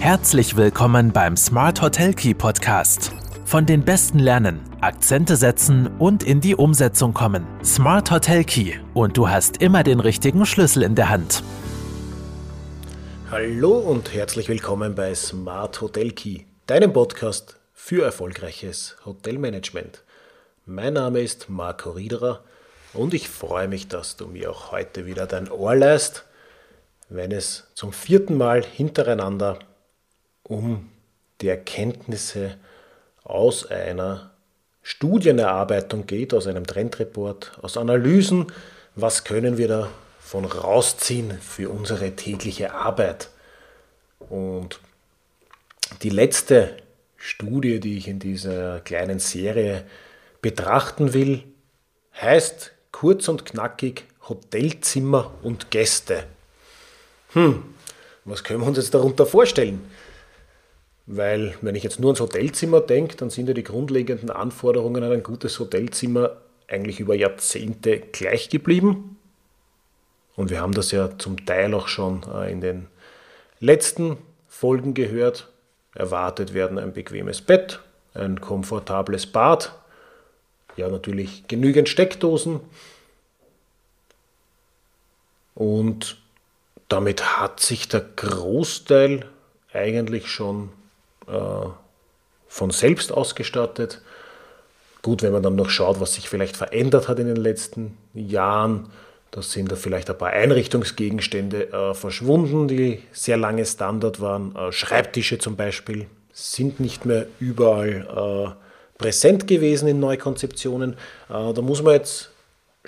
Herzlich 0.00 0.56
willkommen 0.56 1.12
beim 1.12 1.36
Smart 1.36 1.82
Hotel 1.82 2.14
Key 2.14 2.32
Podcast. 2.32 3.12
Von 3.44 3.66
den 3.66 3.84
Besten 3.84 4.20
lernen, 4.20 4.60
Akzente 4.80 5.34
setzen 5.34 5.88
und 5.98 6.22
in 6.22 6.40
die 6.40 6.54
Umsetzung 6.54 7.12
kommen. 7.12 7.44
Smart 7.64 8.08
Hotel 8.12 8.44
Key 8.44 8.74
und 8.94 9.16
du 9.16 9.28
hast 9.28 9.60
immer 9.60 9.82
den 9.82 9.98
richtigen 9.98 10.46
Schlüssel 10.46 10.84
in 10.84 10.94
der 10.94 11.08
Hand. 11.08 11.42
Hallo 13.32 13.76
und 13.76 14.14
herzlich 14.14 14.48
willkommen 14.48 14.94
bei 14.94 15.12
Smart 15.16 15.80
Hotel 15.80 16.12
Key, 16.12 16.44
deinem 16.66 16.92
Podcast 16.92 17.56
für 17.74 18.04
erfolgreiches 18.04 18.96
Hotelmanagement. 19.04 20.04
Mein 20.64 20.94
Name 20.94 21.20
ist 21.20 21.50
Marco 21.50 21.90
Riederer 21.90 22.44
und 22.94 23.14
ich 23.14 23.28
freue 23.28 23.66
mich, 23.66 23.88
dass 23.88 24.16
du 24.16 24.28
mir 24.28 24.52
auch 24.52 24.70
heute 24.70 25.06
wieder 25.06 25.26
dein 25.26 25.50
Ohr 25.50 25.74
leist, 25.74 26.24
wenn 27.08 27.32
es 27.32 27.66
zum 27.74 27.92
vierten 27.92 28.36
Mal 28.36 28.64
hintereinander 28.64 29.58
um 30.48 30.88
die 31.40 31.48
Erkenntnisse 31.48 32.56
aus 33.22 33.66
einer 33.66 34.32
Studienerarbeitung 34.82 36.06
geht, 36.06 36.34
aus 36.34 36.46
einem 36.46 36.66
Trendreport, 36.66 37.58
aus 37.62 37.76
Analysen, 37.76 38.46
was 38.94 39.24
können 39.24 39.58
wir 39.58 39.68
davon 39.68 40.44
rausziehen 40.44 41.38
für 41.40 41.70
unsere 41.70 42.16
tägliche 42.16 42.74
Arbeit. 42.74 43.28
Und 44.18 44.80
die 46.02 46.10
letzte 46.10 46.76
Studie, 47.16 47.80
die 47.80 47.98
ich 47.98 48.08
in 48.08 48.18
dieser 48.18 48.80
kleinen 48.80 49.18
Serie 49.18 49.84
betrachten 50.40 51.12
will, 51.12 51.44
heißt 52.20 52.72
kurz 52.92 53.28
und 53.28 53.44
knackig 53.44 54.04
Hotelzimmer 54.28 55.32
und 55.42 55.70
Gäste. 55.70 56.24
Hm, 57.32 57.62
was 58.24 58.44
können 58.44 58.60
wir 58.60 58.66
uns 58.66 58.78
jetzt 58.78 58.94
darunter 58.94 59.26
vorstellen? 59.26 59.90
Weil 61.10 61.54
wenn 61.62 61.74
ich 61.74 61.82
jetzt 61.82 62.00
nur 62.00 62.10
ans 62.10 62.20
Hotelzimmer 62.20 62.82
denke, 62.82 63.16
dann 63.16 63.30
sind 63.30 63.48
ja 63.48 63.54
die 63.54 63.64
grundlegenden 63.64 64.28
Anforderungen 64.28 65.02
an 65.02 65.12
ein 65.12 65.22
gutes 65.22 65.58
Hotelzimmer 65.58 66.36
eigentlich 66.68 67.00
über 67.00 67.14
Jahrzehnte 67.14 67.98
gleich 67.98 68.50
geblieben. 68.50 69.16
Und 70.36 70.50
wir 70.50 70.60
haben 70.60 70.74
das 70.74 70.90
ja 70.90 71.16
zum 71.16 71.46
Teil 71.46 71.72
auch 71.72 71.88
schon 71.88 72.24
äh, 72.30 72.52
in 72.52 72.60
den 72.60 72.88
letzten 73.58 74.18
Folgen 74.48 74.92
gehört. 74.92 75.48
Erwartet 75.94 76.52
werden 76.52 76.78
ein 76.78 76.92
bequemes 76.92 77.40
Bett, 77.40 77.80
ein 78.12 78.42
komfortables 78.42 79.26
Bad, 79.26 79.72
ja 80.76 80.90
natürlich 80.90 81.48
genügend 81.48 81.88
Steckdosen. 81.88 82.60
Und 85.54 86.18
damit 86.90 87.38
hat 87.38 87.60
sich 87.60 87.88
der 87.88 88.02
Großteil 88.02 89.24
eigentlich 89.72 90.26
schon 90.28 90.68
von 92.48 92.70
selbst 92.70 93.12
ausgestattet. 93.12 94.00
Gut, 95.02 95.22
wenn 95.22 95.32
man 95.32 95.42
dann 95.42 95.56
noch 95.56 95.70
schaut, 95.70 96.00
was 96.00 96.14
sich 96.14 96.28
vielleicht 96.28 96.56
verändert 96.56 97.08
hat 97.08 97.18
in 97.18 97.26
den 97.26 97.36
letzten 97.36 97.96
Jahren, 98.14 98.90
da 99.30 99.42
sind 99.42 99.70
da 99.70 99.76
vielleicht 99.76 100.10
ein 100.10 100.18
paar 100.18 100.30
Einrichtungsgegenstände 100.30 101.72
äh, 101.72 101.94
verschwunden, 101.94 102.66
die 102.66 103.02
sehr 103.12 103.36
lange 103.36 103.64
Standard 103.64 104.20
waren. 104.20 104.56
Äh, 104.56 104.72
Schreibtische 104.72 105.38
zum 105.38 105.54
Beispiel 105.54 106.06
sind 106.32 106.80
nicht 106.80 107.04
mehr 107.04 107.26
überall 107.38 108.56
äh, 108.56 108.98
präsent 108.98 109.46
gewesen 109.46 109.86
in 109.88 110.00
Neukonzeptionen. 110.00 110.94
Äh, 111.28 111.52
da 111.52 111.60
muss 111.60 111.82
man 111.82 111.94
jetzt 111.94 112.30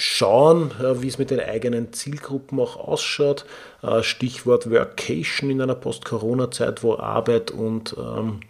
schauen, 0.00 0.70
äh, 0.80 1.02
wie 1.02 1.08
es 1.08 1.18
mit 1.18 1.30
den 1.30 1.40
eigenen 1.40 1.92
Zielgruppen 1.92 2.58
auch 2.58 2.76
ausschaut. 2.76 3.44
Äh, 3.82 4.02
Stichwort 4.02 4.70
Workation 4.70 5.50
in 5.50 5.60
einer 5.60 5.74
Post-Corona-Zeit, 5.74 6.82
wo 6.82 6.96
Arbeit 6.96 7.50
und, 7.50 7.94
ähm, 7.98 8.40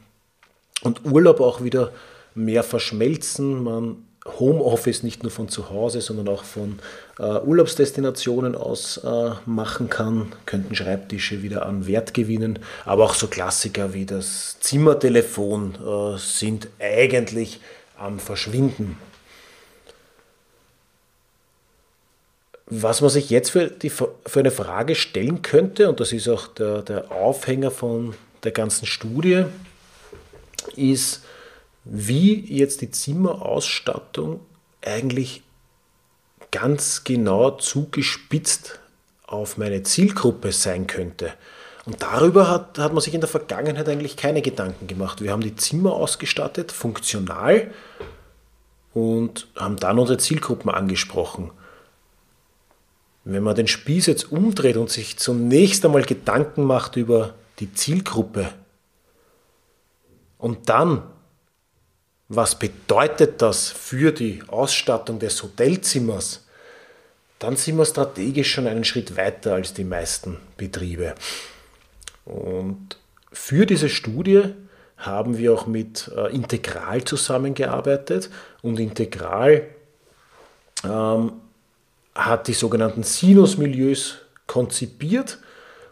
und 0.83 1.05
Urlaub 1.05 1.41
auch 1.41 1.63
wieder 1.63 1.91
mehr 2.37 2.63
verschmelzen. 2.63 3.65
Man 3.65 3.97
Homeoffice 4.39 5.03
nicht 5.03 5.23
nur 5.23 5.33
von 5.33 5.49
zu 5.49 5.71
Hause, 5.71 6.01
sondern 6.03 6.29
auch 6.29 6.45
von 6.45 6.79
äh, 7.19 7.41
Urlaubsdestinationen 7.41 8.55
aus 8.55 9.01
machen 9.47 9.89
kann, 9.89 10.33
könnten 10.47 10.75
Schreibtische 10.77 11.43
wieder 11.43 11.67
an 11.67 11.87
Wert 11.87 12.15
gewinnen. 12.15 12.61
Aber 12.85 13.05
auch 13.05 13.15
so 13.15 13.27
Klassiker 13.27 13.93
wie 13.93 14.05
das 14.07 14.61
Zimmertelefon 14.61 16.17
sind 16.19 16.69
eigentlich 16.79 17.61
am 17.99 18.19
Verschwinden. 18.21 18.99
Was 22.71 23.01
man 23.01 23.11
sich 23.11 23.31
jetzt 23.31 23.51
für, 23.51 23.67
die, 23.67 23.91
für 23.91 24.15
eine 24.35 24.53
Frage 24.53 24.95
stellen 24.95 25.43
könnte, 25.43 25.89
und 25.89 25.99
das 25.99 26.13
ist 26.13 26.29
auch 26.29 26.47
der, 26.47 26.83
der 26.83 27.11
Aufhänger 27.11 27.73
von 27.73 28.15
der 28.45 28.53
ganzen 28.53 28.87
Studie, 28.87 29.45
ist, 30.77 31.25
wie 31.85 32.41
jetzt 32.41 32.81
die 32.81 32.91
Zimmerausstattung 32.91 34.41
eigentlich 34.83 35.43
ganz 36.53 37.05
genau 37.05 37.51
zugespitzt 37.53 38.79
auf 39.27 39.57
meine 39.57 39.83
Zielgruppe 39.83 40.53
sein 40.53 40.87
könnte. 40.87 41.33
Und 41.87 42.03
darüber 42.03 42.49
hat, 42.49 42.79
hat 42.79 42.93
man 42.93 43.01
sich 43.01 43.15
in 43.15 43.21
der 43.21 43.29
Vergangenheit 43.29 43.89
eigentlich 43.89 44.17
keine 44.17 44.43
Gedanken 44.43 44.87
gemacht. 44.87 45.23
Wir 45.23 45.33
haben 45.33 45.43
die 45.43 45.57
Zimmer 45.57 45.95
ausgestattet, 45.95 46.73
funktional, 46.73 47.73
und 48.93 49.47
haben 49.57 49.77
dann 49.77 49.99
unsere 49.99 50.19
Zielgruppen 50.19 50.71
angesprochen. 50.71 51.51
Wenn 53.33 53.45
man 53.45 53.55
den 53.55 53.69
Spieß 53.69 54.07
jetzt 54.07 54.33
umdreht 54.33 54.77
und 54.77 54.91
sich 54.91 55.17
zunächst 55.17 55.85
einmal 55.85 56.03
Gedanken 56.03 56.65
macht 56.65 56.97
über 56.97 57.35
die 57.61 57.73
Zielgruppe 57.73 58.53
und 60.37 60.69
dann, 60.69 61.03
was 62.29 62.59
bedeutet 62.59 63.41
das 63.41 63.69
für 63.69 64.11
die 64.11 64.43
Ausstattung 64.49 65.21
des 65.21 65.41
Hotelzimmers, 65.45 66.45
dann 67.39 67.55
sind 67.55 67.79
wir 67.79 67.85
strategisch 67.85 68.53
schon 68.53 68.67
einen 68.67 68.85
Schritt 68.85 69.17
weiter 69.17 69.55
als 69.55 69.75
die 69.75 69.85
meisten 69.85 70.39
Betriebe. 70.57 71.15
Und 72.25 72.97
für 73.31 73.65
diese 73.65 73.89
Studie 73.89 74.55
haben 74.97 75.39
wir 75.39 75.55
auch 75.55 75.69
mit 75.69 76.11
äh, 76.17 76.35
Integral 76.35 77.05
zusammengearbeitet 77.05 78.29
und 78.61 78.81
Integral 78.81 79.69
ähm, 80.85 81.33
hat 82.27 82.49
die 82.49 82.53
sogenannten 82.53 83.03
Sinusmilieus 83.03 84.17
konzipiert 84.47 85.39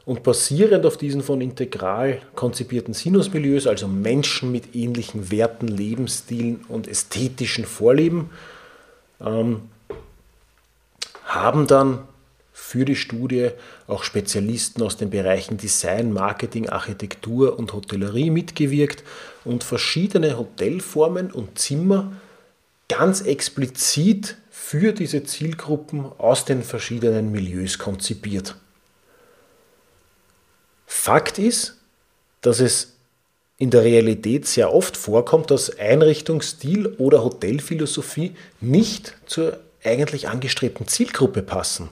und 0.04 0.22
basierend 0.22 0.86
auf 0.86 0.96
diesen 0.96 1.22
von 1.22 1.40
Integral 1.40 2.20
konzipierten 2.34 2.94
Sinusmilieus, 2.94 3.66
also 3.66 3.88
Menschen 3.88 4.50
mit 4.50 4.74
ähnlichen 4.74 5.30
Werten, 5.30 5.68
Lebensstilen 5.68 6.64
und 6.68 6.88
ästhetischen 6.88 7.64
Vorlieben, 7.64 8.30
ähm, 9.20 9.62
haben 11.24 11.66
dann 11.66 12.00
für 12.52 12.84
die 12.84 12.96
Studie 12.96 13.50
auch 13.86 14.02
Spezialisten 14.02 14.82
aus 14.82 14.96
den 14.96 15.10
Bereichen 15.10 15.56
Design, 15.56 16.12
Marketing, 16.12 16.68
Architektur 16.68 17.58
und 17.58 17.72
Hotellerie 17.72 18.30
mitgewirkt 18.30 19.04
und 19.44 19.62
verschiedene 19.62 20.36
Hotelformen 20.36 21.30
und 21.30 21.58
Zimmer 21.58 22.12
ganz 22.88 23.20
explizit 23.20 24.36
für 24.60 24.92
diese 24.92 25.24
Zielgruppen 25.24 26.12
aus 26.18 26.44
den 26.44 26.62
verschiedenen 26.62 27.32
Milieus 27.32 27.78
konzipiert. 27.78 28.54
Fakt 30.86 31.38
ist, 31.38 31.76
dass 32.42 32.60
es 32.60 32.96
in 33.56 33.70
der 33.70 33.82
Realität 33.82 34.46
sehr 34.46 34.74
oft 34.74 34.98
vorkommt, 34.98 35.50
dass 35.50 35.78
Einrichtungsstil 35.78 36.86
oder 36.98 37.24
Hotelphilosophie 37.24 38.36
nicht 38.60 39.14
zur 39.24 39.58
eigentlich 39.84 40.28
angestrebten 40.28 40.86
Zielgruppe 40.86 41.42
passen. 41.42 41.88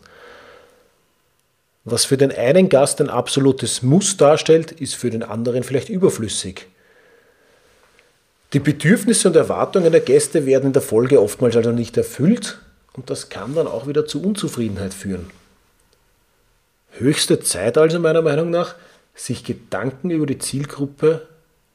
Was 1.85 2.05
für 2.05 2.19
den 2.19 2.33
einen 2.33 2.69
Gast 2.69 3.01
ein 3.01 3.09
absolutes 3.09 3.83
Muss 3.83 4.19
darstellt, 4.19 4.73
ist 4.73 4.97
für 4.97 5.09
den 5.09 5.23
anderen 5.23 5.63
vielleicht 5.63 5.89
überflüssig. 5.89 6.67
Die 8.57 8.61
Bedürfnisse 8.61 9.29
und 9.29 9.37
Erwartungen 9.37 9.93
der 9.93 10.01
Gäste 10.01 10.47
werden 10.47 10.69
in 10.69 10.73
der 10.73 10.81
Folge 10.81 11.21
oftmals 11.21 11.59
also 11.59 11.73
nicht 11.73 11.95
erfüllt 11.99 12.59
und 12.95 13.11
das 13.11 13.29
kann 13.29 13.55
dann 13.55 13.67
auch 13.67 13.87
wieder 13.87 14.07
zu 14.07 14.23
Unzufriedenheit 14.23 14.95
führen. 14.95 15.29
Höchste 16.93 17.41
Zeit 17.41 17.77
also 17.77 18.01
meiner 18.01 18.23
Meinung 18.23 18.49
nach, 18.49 18.75
sich 19.15 19.45
Gedanken 19.45 20.09
über 20.09 20.25
die 20.25 20.39
Zielgruppe 20.39 21.29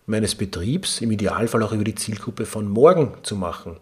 meines 0.07 0.33
Betriebs, 0.33 1.01
im 1.01 1.12
Idealfall 1.12 1.62
auch 1.62 1.72
über 1.72 1.83
die 1.83 1.94
Zielgruppe 1.94 2.48
von 2.48 2.68
morgen 2.68 3.13
zu 3.22 3.36
machen. 3.36 3.78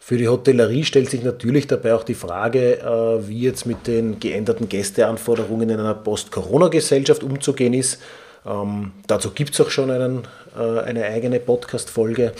Für 0.00 0.16
die 0.16 0.26
Hotellerie 0.26 0.82
stellt 0.82 1.10
sich 1.10 1.22
natürlich 1.22 1.68
dabei 1.68 1.94
auch 1.94 2.02
die 2.02 2.14
Frage, 2.14 2.80
äh, 2.80 3.28
wie 3.28 3.42
jetzt 3.42 3.66
mit 3.66 3.86
den 3.86 4.18
geänderten 4.18 4.68
Gästeanforderungen 4.68 5.70
in 5.70 5.78
einer 5.78 5.94
Post-Corona-Gesellschaft 5.94 7.22
umzugehen 7.22 7.74
ist. 7.74 8.00
Ähm, 8.46 8.92
dazu 9.06 9.30
gibt 9.30 9.54
es 9.54 9.60
auch 9.60 9.70
schon 9.70 9.90
einen, 9.90 10.26
äh, 10.56 10.80
eine 10.80 11.04
eigene 11.04 11.40
Podcast-Folge. 11.40 12.32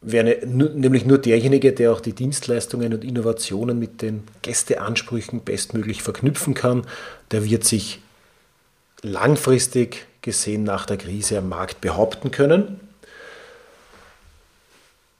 wäre 0.00 0.46
nämlich 0.46 1.04
nur 1.04 1.18
derjenige, 1.18 1.72
der 1.72 1.92
auch 1.92 2.00
die 2.00 2.12
Dienstleistungen 2.12 2.94
und 2.94 3.04
Innovationen 3.04 3.78
mit 3.78 4.00
den 4.00 4.22
Gästeansprüchen 4.42 5.40
bestmöglich 5.40 6.02
verknüpfen 6.02 6.54
kann. 6.54 6.86
Der 7.32 7.44
wird 7.44 7.64
sich 7.64 8.00
langfristig 9.02 10.06
gesehen 10.22 10.64
nach 10.64 10.86
der 10.86 10.98
Krise 10.98 11.38
am 11.38 11.48
Markt 11.48 11.80
behaupten 11.80 12.30
können. 12.30 12.80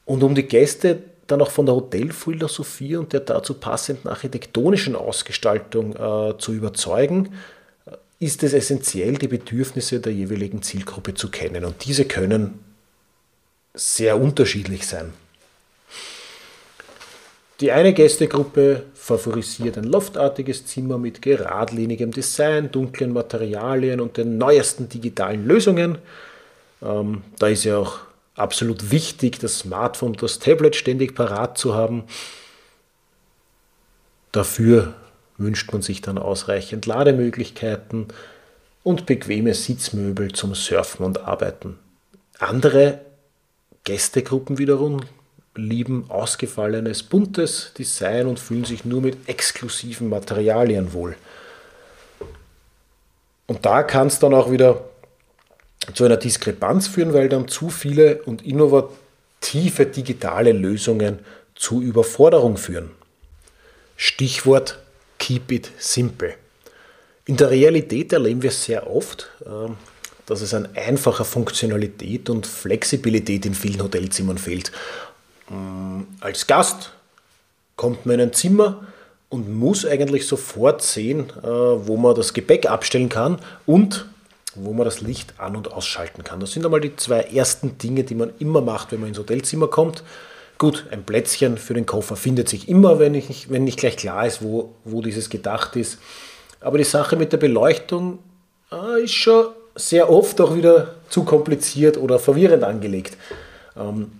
Und 0.05 0.23
um 0.23 0.35
die 0.35 0.45
Gäste 0.45 1.03
dann 1.27 1.43
auch 1.43 1.51
von 1.51 1.67
der 1.67 1.75
Hotelphilosophie 1.75 2.97
und 2.97 3.13
der 3.13 3.21
dazu 3.21 3.55
passenden 3.55 4.09
architektonischen 4.09 4.97
Ausgestaltung 4.97 5.95
äh, 5.95 6.39
zu 6.39 6.53
überzeugen, 6.53 7.35
ist 8.21 8.43
es 8.43 8.53
essentiell, 8.53 9.15
die 9.15 9.29
Bedürfnisse 9.29 10.01
der 10.01 10.13
jeweiligen 10.13 10.63
Zielgruppe 10.63 11.15
zu 11.15 11.31
kennen. 11.31 11.65
Und 11.65 11.85
diese 11.85 12.05
können 12.05 12.59
sehr 13.75 14.21
unterschiedlich 14.21 14.87
sein. 14.87 15.13
Die 17.61 17.73
eine 17.73 17.93
Gästegruppe 17.93 18.85
favorisiert 18.95 19.79
ein 19.79 19.85
loftartiges 19.85 20.67
Zimmer 20.67 20.99
mit 20.99 21.23
geradlinigem 21.23 22.13
Design, 22.13 22.71
dunklen 22.71 23.13
Materialien 23.13 24.01
und 24.01 24.17
den 24.17 24.39
neuesten 24.39 24.89
digitalen 24.89 25.45
Lösungen. 25.47 25.99
Ähm, 26.83 27.23
da 27.39 27.49
ist 27.49 27.65
ja 27.65 27.79
auch 27.79 27.99
absolut 28.37 28.93
wichtig, 28.93 29.41
das 29.41 29.61
Smartphone, 29.61 30.13
das 30.13 30.39
Tablet 30.39 30.77
ständig 30.77 31.17
parat 31.17 31.59
zu 31.59 31.75
haben. 31.75 32.05
Dafür 34.31 34.95
wünscht 35.39 35.73
man 35.73 35.83
sich 35.83 36.03
dann 36.03 36.19
ausreichend 36.19 36.87
Lademöglichkeiten 36.87 38.09
und 38.83 39.07
bequeme 39.07 39.55
Sitzmöbel 39.55 40.33
zum 40.33 40.55
Surfen 40.55 41.07
und 41.07 41.21
Arbeiten. 41.21 41.79
Andere 42.39 43.01
Gästegruppen 43.85 44.59
wiederum 44.59 45.01
lieben 45.55 46.07
ausgefallenes, 46.09 47.03
buntes 47.03 47.73
Design 47.77 48.27
und 48.27 48.39
fühlen 48.39 48.65
sich 48.65 48.85
nur 48.85 49.01
mit 49.01 49.29
exklusiven 49.29 50.09
Materialien 50.09 50.93
wohl. 50.93 51.17
Und 53.47 53.65
da 53.65 53.83
kann 53.83 54.09
es 54.09 54.19
dann 54.19 54.35
auch 54.35 54.51
wieder 54.51 54.85
zu 55.95 56.05
einer 56.05 56.17
Diskrepanz 56.17 56.87
führen, 56.87 57.15
weil 57.15 57.29
dann 57.29 57.49
zu 57.49 57.71
viele 57.71 58.23
und 58.23 58.45
innovative 58.45 59.87
digitale 59.87 60.53
Lösungen 60.53 61.21
zu 61.55 61.81
Überforderung 61.83 62.57
führen. 62.57 62.91
Stichwort 63.97 64.79
Keep 65.29 65.53
it 65.53 65.71
simple. 65.77 66.37
In 67.27 67.37
der 67.37 67.51
Realität 67.51 68.15
erleben 68.15 68.43
wir 68.43 68.51
sehr 68.51 68.91
oft, 68.91 69.29
ähm, 69.45 69.77
dass 70.25 70.41
es 70.41 70.55
an 70.55 70.71
einfacher 70.75 71.27
Funktionalität 71.27 72.31
und 72.31 72.47
Flexibilität 72.47 73.45
in 73.45 73.53
vielen 73.53 73.83
Hotelzimmern 73.83 74.39
fehlt. 74.39 74.73
Mm, 75.51 76.05
als 76.21 76.47
Gast 76.47 76.93
kommt 77.77 78.07
man 78.07 78.15
in 78.15 78.21
ein 78.23 78.33
Zimmer 78.33 78.87
und 79.29 79.55
muss 79.55 79.85
eigentlich 79.85 80.27
sofort 80.27 80.81
sehen, 80.81 81.29
äh, 81.43 81.47
wo 81.47 81.99
man 81.99 82.15
das 82.15 82.33
Gepäck 82.33 82.65
abstellen 82.65 83.11
kann 83.11 83.39
und 83.67 84.07
wo 84.55 84.73
man 84.73 84.87
das 84.87 85.03
Licht 85.03 85.35
an- 85.39 85.57
und 85.57 85.71
ausschalten 85.71 86.25
kann. 86.25 86.41
Das 86.41 86.53
sind 86.53 86.65
einmal 86.65 86.81
die 86.81 86.97
zwei 86.97 87.21
ersten 87.21 87.77
Dinge, 87.77 88.03
die 88.03 88.15
man 88.15 88.33
immer 88.39 88.63
macht, 88.63 88.93
wenn 88.93 89.01
man 89.01 89.11
ins 89.11 89.19
Hotelzimmer 89.19 89.69
kommt. 89.69 90.03
Gut, 90.59 90.87
ein 90.91 91.05
Plätzchen 91.05 91.57
für 91.57 91.75
den 91.75 91.87
Koffer 91.87 92.17
findet 92.17 92.49
sich 92.49 92.69
immer, 92.69 92.99
wenn, 92.99 93.15
ich, 93.15 93.49
wenn 93.49 93.63
nicht 93.63 93.79
gleich 93.79 93.97
klar 93.97 94.27
ist, 94.27 94.43
wo, 94.43 94.75
wo 94.85 95.01
dieses 95.01 95.31
gedacht 95.31 95.77
ist. 95.77 95.99
Aber 96.61 96.79
die 96.79 96.85
Sache 96.85 97.15
mit 97.15 97.33
der 97.33 97.37
Beleuchtung 97.37 98.19
äh, 98.73 99.05
ist 99.05 99.15
schon 99.15 99.47
sehr 99.77 100.11
oft 100.11 100.41
auch 100.41 100.57
wieder 100.57 100.97
zu 101.09 101.23
kompliziert 101.23 101.97
oder 101.97 102.19
verwirrend 102.19 102.65
angelegt. 102.65 103.17
Ähm, 103.77 104.11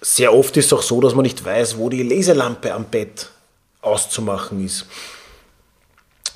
sehr 0.00 0.32
oft 0.32 0.56
ist 0.56 0.66
es 0.66 0.72
auch 0.72 0.82
so, 0.82 1.00
dass 1.02 1.14
man 1.14 1.24
nicht 1.24 1.44
weiß, 1.44 1.76
wo 1.76 1.90
die 1.90 2.02
Leselampe 2.02 2.72
am 2.72 2.86
Bett 2.86 3.28
auszumachen 3.82 4.64
ist. 4.64 4.86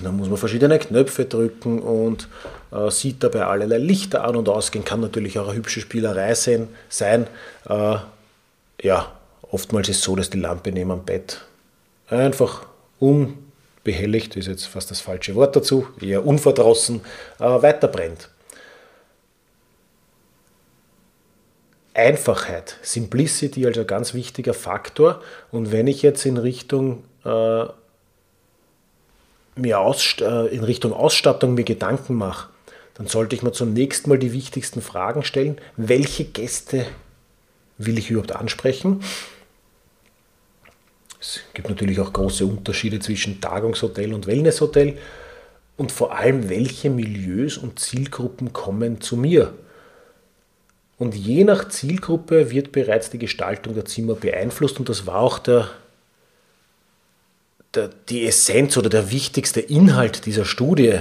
Da 0.03 0.13
muss 0.13 0.29
man 0.29 0.37
verschiedene 0.37 0.79
Knöpfe 0.79 1.25
drücken 1.25 1.81
und 1.81 2.29
äh, 2.73 2.91
sieht 2.91 3.23
dabei 3.23 3.47
allerlei 3.47 3.79
Lichter 3.79 4.25
an 4.25 4.37
und 4.37 4.51
ausgehen. 4.51 4.85
Kann 4.85 5.01
natürlich 5.01 5.39
auch 5.39 5.49
eine 5.49 5.57
hübsche 5.57 5.81
Spielerei 5.81 6.35
sein. 6.35 6.69
sein. 6.89 7.27
Äh, 7.69 7.97
ja, 8.83 9.13
oftmals 9.51 9.89
ist 9.89 9.99
es 9.99 10.03
so, 10.03 10.17
dass 10.17 10.31
die 10.31 10.41
Lampe 10.41 10.73
neben 10.73 10.91
dem 10.91 11.05
Bett 11.05 11.41
einfach 12.09 12.67
unbehelligt, 12.99 14.37
ist 14.37 14.49
jetzt 14.49 14.67
fast 14.67 14.91
das 14.91 15.01
falsche 15.01 15.35
Wort 15.35 15.57
dazu, 15.57 15.87
eher 16.01 16.27
unverdrossen, 16.27 17.01
äh, 17.39 17.45
weiterbrennt. 17.45 18.29
Einfachheit, 21.95 22.77
Simplicity 22.83 23.67
also 23.67 23.85
ganz 23.85 24.15
wichtiger 24.15 24.55
Faktor. 24.55 25.23
Und 25.51 25.73
wenn 25.73 25.87
ich 25.87 26.03
jetzt 26.03 26.25
in 26.25 26.37
Richtung, 26.37 27.05
äh, 27.25 27.65
mir 29.57 29.81
Ausst 29.81 30.21
äh, 30.21 30.47
in 30.47 30.65
Richtung 30.65 30.93
Ausstattung 30.93 31.55
mir 31.55 31.65
Gedanken 31.65 32.15
mache, 32.15 32.49
dann 32.95 33.07
sollte 33.07 33.35
ich 33.35 33.43
mir 33.43 33.53
zunächst 33.53 34.07
mal 34.07 34.19
die 34.19 34.33
wichtigsten 34.33 34.83
Fragen 34.83 35.25
stellen. 35.25 35.59
Welche 35.77 36.25
Gäste 36.25 36.87
will 37.77 37.99
ich 37.99 38.11
überhaupt 38.11 38.33
ansprechen? 38.33 39.03
Es 41.21 41.41
gibt 41.53 41.69
natürlich 41.69 42.01
auch 42.01 42.13
große 42.13 42.47
Unterschiede 42.47 42.99
zwischen 42.99 43.41
Tagungshotel 43.41 44.15
und 44.15 44.27
Wellnesshotel. 44.27 44.97
Und 45.77 45.93
vor 45.93 46.17
allem, 46.17 46.49
welche 46.49 46.91
Milieus 46.91 47.59
und 47.59 47.79
Zielgruppen 47.79 48.53
kommen 48.53 49.01
zu 49.01 49.17
mir? 49.17 49.55
Und 50.99 51.15
je 51.15 51.45
nach 51.45 51.69
Zielgruppe 51.69 52.51
wird 52.51 52.73
bereits 52.73 53.09
die 53.09 53.19
Gestaltung 53.19 53.75
der 53.75 53.87
Zimmer 53.87 54.15
beeinflusst 54.15 54.79
und 54.79 54.91
das 54.91 55.07
war 55.07 55.17
auch 55.21 55.39
der, 55.39 55.71
der, 57.75 57.89
die 58.11 58.27
Essenz 58.27 58.77
oder 58.77 58.91
der 58.91 59.11
wichtigste 59.11 59.61
Inhalt 59.61 60.27
dieser 60.27 60.45
Studie. 60.45 61.01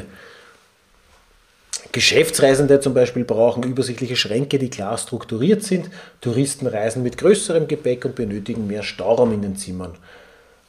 Geschäftsreisende 1.99 2.79
zum 2.79 2.93
Beispiel 2.93 3.25
brauchen 3.25 3.61
übersichtliche 3.63 4.15
Schränke, 4.15 4.57
die 4.57 4.69
klar 4.69 4.97
strukturiert 4.97 5.63
sind. 5.63 5.89
Touristen 6.21 6.65
reisen 6.65 7.03
mit 7.03 7.17
größerem 7.17 7.67
Gepäck 7.67 8.05
und 8.05 8.15
benötigen 8.15 8.67
mehr 8.67 8.83
Stauraum 8.83 9.33
in 9.33 9.41
den 9.41 9.57
Zimmern. 9.57 9.95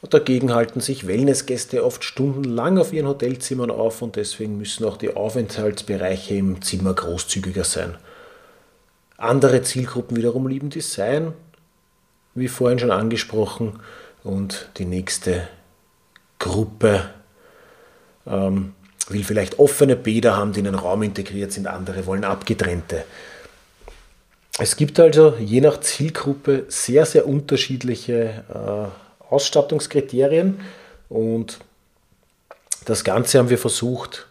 Und 0.01 0.13
dagegen 0.13 0.53
halten 0.53 0.81
sich 0.81 1.07
Wellnessgäste 1.07 1.85
oft 1.85 2.03
stundenlang 2.03 2.77
auf 2.77 2.91
ihren 2.91 3.07
Hotelzimmern 3.07 3.71
auf 3.71 4.01
und 4.01 4.17
deswegen 4.17 4.57
müssen 4.57 4.83
auch 4.83 4.97
die 4.97 5.15
Aufenthaltsbereiche 5.15 6.35
im 6.35 6.61
Zimmer 6.61 6.93
großzügiger 6.93 7.63
sein. 7.63 7.95
Andere 9.15 9.61
Zielgruppen 9.61 10.17
wiederum 10.17 10.47
lieben 10.47 10.69
Design, 10.69 11.31
wie 12.35 12.49
vorhin 12.49 12.79
schon 12.79 12.91
angesprochen. 12.91 13.79
Und 14.25 14.69
die 14.75 14.85
nächste 14.85 15.47
Gruppe 16.39 17.09
ähm, 18.27 18.73
will 19.13 19.23
vielleicht 19.23 19.59
offene 19.59 19.95
Bäder 19.95 20.37
haben, 20.37 20.53
die 20.53 20.59
in 20.59 20.65
den 20.65 20.75
Raum 20.75 21.03
integriert 21.03 21.51
sind. 21.51 21.67
Andere 21.67 22.05
wollen 22.05 22.23
abgetrennte. 22.23 23.05
Es 24.59 24.75
gibt 24.75 24.99
also 24.99 25.35
je 25.39 25.61
nach 25.61 25.79
Zielgruppe 25.79 26.65
sehr, 26.67 27.05
sehr 27.05 27.27
unterschiedliche 27.27 28.43
äh, 28.53 29.23
Ausstattungskriterien 29.33 30.59
und 31.09 31.59
das 32.85 33.03
Ganze 33.03 33.39
haben 33.39 33.49
wir 33.49 33.57
versucht, 33.57 34.27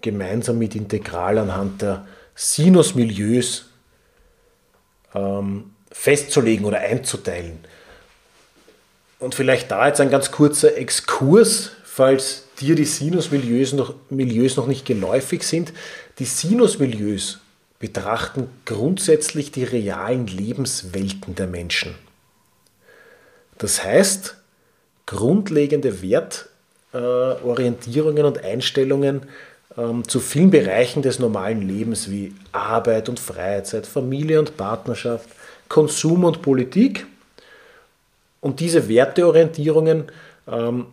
gemeinsam 0.00 0.58
mit 0.58 0.74
Integral 0.74 1.38
anhand 1.38 1.82
der 1.82 2.06
Sinusmilieus 2.34 3.66
ähm, 5.14 5.70
festzulegen 5.90 6.66
oder 6.66 6.78
einzuteilen. 6.78 7.58
Und 9.18 9.34
vielleicht 9.34 9.70
da 9.70 9.86
jetzt 9.86 10.00
ein 10.00 10.10
ganz 10.10 10.32
kurzer 10.32 10.76
Exkurs, 10.76 11.70
falls 11.84 12.41
dir 12.60 12.74
die 12.74 12.84
Sinusmilieus 12.84 13.72
noch, 13.72 13.94
Milieus 14.10 14.56
noch 14.56 14.66
nicht 14.66 14.84
geläufig 14.84 15.42
sind. 15.42 15.72
Die 16.18 16.24
Sinusmilieus 16.24 17.40
betrachten 17.78 18.48
grundsätzlich 18.64 19.50
die 19.50 19.64
realen 19.64 20.26
Lebenswelten 20.26 21.34
der 21.34 21.48
Menschen. 21.48 21.94
Das 23.58 23.84
heißt, 23.84 24.36
grundlegende 25.06 26.02
Wertorientierungen 26.02 28.24
und 28.24 28.44
Einstellungen 28.44 29.22
ähm, 29.76 30.06
zu 30.06 30.20
vielen 30.20 30.50
Bereichen 30.50 31.02
des 31.02 31.18
normalen 31.18 31.66
Lebens 31.66 32.10
wie 32.10 32.34
Arbeit 32.52 33.08
und 33.08 33.18
Freizeit, 33.18 33.86
Familie 33.86 34.38
und 34.38 34.56
Partnerschaft, 34.56 35.28
Konsum 35.68 36.24
und 36.24 36.42
Politik. 36.42 37.06
Und 38.40 38.60
diese 38.60 38.88
Werteorientierungen 38.88 40.04
ähm, 40.46 40.86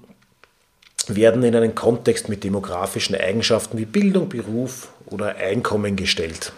werden 1.16 1.44
in 1.44 1.56
einen 1.56 1.76
Kontext 1.76 2.30
mit 2.30 2.44
demografischen 2.44 3.16
Eigenschaften 3.16 3.78
wie 3.78 3.86
Bildung, 3.86 4.30
Beruf 4.30 4.90
oder 5.08 5.36
Einkommen 5.36 5.96
gestellt. 5.96 6.52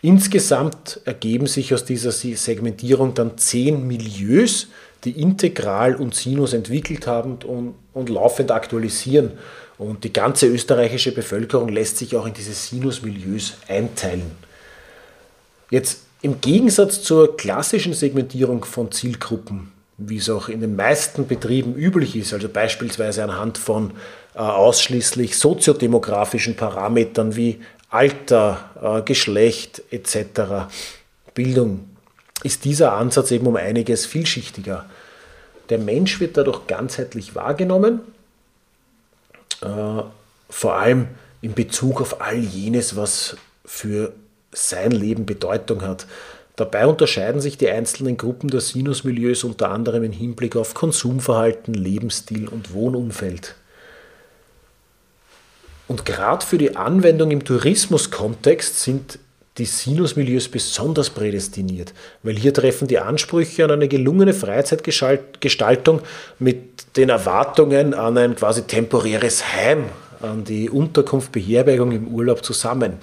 Insgesamt 0.00 1.00
ergeben 1.04 1.46
sich 1.46 1.72
aus 1.72 1.84
dieser 1.84 2.10
Segmentierung 2.10 3.14
dann 3.14 3.38
zehn 3.38 3.86
Milieus, 3.86 4.68
die 5.04 5.20
Integral 5.20 5.94
und 5.94 6.14
Sinus 6.14 6.52
entwickelt 6.52 7.06
haben 7.06 7.38
und, 7.44 7.74
und 7.92 8.08
laufend 8.08 8.50
aktualisieren. 8.50 9.32
Und 9.78 10.04
die 10.04 10.12
ganze 10.12 10.46
österreichische 10.46 11.12
Bevölkerung 11.12 11.68
lässt 11.68 11.98
sich 11.98 12.16
auch 12.16 12.26
in 12.26 12.34
diese 12.34 12.52
Sinusmilieus 12.52 13.54
einteilen. 13.68 14.32
Jetzt 15.70 16.02
Im 16.20 16.40
Gegensatz 16.40 17.02
zur 17.02 17.36
klassischen 17.36 17.94
Segmentierung 17.94 18.64
von 18.64 18.92
Zielgruppen, 18.92 19.72
wie 20.08 20.18
es 20.18 20.30
auch 20.30 20.48
in 20.48 20.60
den 20.60 20.76
meisten 20.76 21.26
Betrieben 21.26 21.74
üblich 21.74 22.16
ist, 22.16 22.32
also 22.32 22.48
beispielsweise 22.48 23.24
anhand 23.24 23.58
von 23.58 23.92
äh, 24.34 24.38
ausschließlich 24.38 25.38
soziodemografischen 25.38 26.56
Parametern 26.56 27.36
wie 27.36 27.60
Alter, 27.90 28.70
äh, 28.80 29.02
Geschlecht 29.02 29.82
etc., 29.90 30.68
Bildung, 31.34 31.88
ist 32.42 32.64
dieser 32.64 32.92
Ansatz 32.92 33.30
eben 33.30 33.46
um 33.46 33.56
einiges 33.56 34.06
vielschichtiger. 34.06 34.86
Der 35.68 35.78
Mensch 35.78 36.20
wird 36.20 36.36
dadurch 36.36 36.66
ganzheitlich 36.66 37.34
wahrgenommen, 37.34 38.00
äh, 39.62 40.02
vor 40.50 40.74
allem 40.74 41.08
in 41.40 41.54
Bezug 41.54 42.00
auf 42.00 42.20
all 42.20 42.38
jenes, 42.38 42.96
was 42.96 43.36
für 43.64 44.12
sein 44.52 44.90
Leben 44.90 45.26
Bedeutung 45.26 45.82
hat. 45.82 46.06
Dabei 46.62 46.86
unterscheiden 46.86 47.40
sich 47.40 47.58
die 47.58 47.68
einzelnen 47.68 48.16
Gruppen 48.16 48.48
der 48.48 48.60
Sinusmilieus 48.60 49.42
unter 49.42 49.72
anderem 49.72 50.04
im 50.04 50.12
Hinblick 50.12 50.54
auf 50.54 50.74
Konsumverhalten, 50.74 51.74
Lebensstil 51.74 52.46
und 52.46 52.72
Wohnumfeld. 52.72 53.56
Und 55.88 56.06
gerade 56.06 56.46
für 56.46 56.58
die 56.58 56.76
Anwendung 56.76 57.32
im 57.32 57.44
Tourismuskontext 57.44 58.80
sind 58.80 59.18
die 59.58 59.64
Sinusmilieus 59.64 60.46
besonders 60.46 61.10
prädestiniert, 61.10 61.94
weil 62.22 62.36
hier 62.36 62.54
treffen 62.54 62.86
die 62.86 63.00
Ansprüche 63.00 63.64
an 63.64 63.72
eine 63.72 63.88
gelungene 63.88 64.32
Freizeitgestaltung 64.32 66.00
mit 66.38 66.96
den 66.96 67.08
Erwartungen 67.08 67.92
an 67.92 68.16
ein 68.16 68.36
quasi 68.36 68.62
temporäres 68.62 69.52
Heim, 69.52 69.86
an 70.20 70.44
die 70.44 70.70
Unterkunft, 70.70 71.32
Beherbergung 71.32 71.90
im 71.90 72.06
Urlaub 72.06 72.44
zusammen. 72.44 72.98